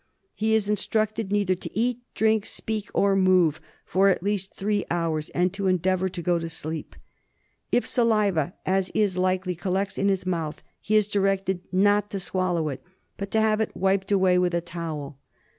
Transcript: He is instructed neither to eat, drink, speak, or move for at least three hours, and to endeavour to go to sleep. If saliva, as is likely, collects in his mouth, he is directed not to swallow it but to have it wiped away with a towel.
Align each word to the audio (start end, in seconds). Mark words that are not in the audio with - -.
He 0.33 0.55
is 0.55 0.67
instructed 0.67 1.31
neither 1.31 1.53
to 1.53 1.77
eat, 1.77 1.99
drink, 2.15 2.47
speak, 2.47 2.89
or 2.91 3.15
move 3.15 3.61
for 3.85 4.09
at 4.09 4.23
least 4.23 4.51
three 4.55 4.83
hours, 4.89 5.29
and 5.29 5.53
to 5.53 5.67
endeavour 5.67 6.09
to 6.09 6.21
go 6.23 6.39
to 6.39 6.49
sleep. 6.49 6.95
If 7.71 7.85
saliva, 7.85 8.55
as 8.65 8.89
is 8.95 9.15
likely, 9.15 9.53
collects 9.53 9.99
in 9.99 10.09
his 10.09 10.25
mouth, 10.25 10.63
he 10.81 10.95
is 10.95 11.07
directed 11.07 11.61
not 11.71 12.09
to 12.09 12.19
swallow 12.19 12.69
it 12.69 12.81
but 13.15 13.29
to 13.29 13.41
have 13.41 13.61
it 13.61 13.77
wiped 13.77 14.11
away 14.11 14.39
with 14.39 14.55
a 14.55 14.61
towel. 14.61 15.19